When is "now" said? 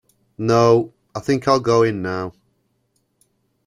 2.01-2.33